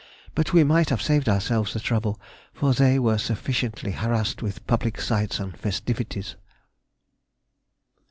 [0.33, 2.19] But we might have saved ourselves the trouble,
[2.53, 6.35] for they were sufficiently harassed with public sights and festivities.